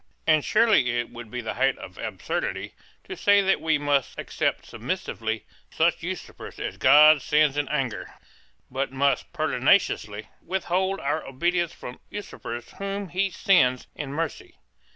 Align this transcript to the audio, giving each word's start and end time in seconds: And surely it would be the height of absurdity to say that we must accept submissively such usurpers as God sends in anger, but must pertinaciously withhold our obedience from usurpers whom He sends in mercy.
And 0.25 0.43
surely 0.43 0.97
it 0.99 1.11
would 1.11 1.29
be 1.29 1.41
the 1.41 1.53
height 1.53 1.77
of 1.77 1.99
absurdity 1.99 2.73
to 3.03 3.15
say 3.15 3.39
that 3.43 3.61
we 3.61 3.77
must 3.77 4.17
accept 4.17 4.65
submissively 4.65 5.43
such 5.69 6.01
usurpers 6.01 6.59
as 6.59 6.77
God 6.77 7.21
sends 7.21 7.55
in 7.55 7.67
anger, 7.67 8.15
but 8.71 8.91
must 8.91 9.31
pertinaciously 9.31 10.27
withhold 10.43 10.99
our 10.99 11.23
obedience 11.23 11.71
from 11.71 11.99
usurpers 12.09 12.71
whom 12.79 13.09
He 13.09 13.29
sends 13.29 13.85
in 13.93 14.11
mercy. 14.11 14.55